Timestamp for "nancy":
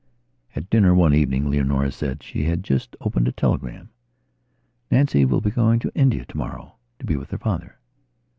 4.89-5.25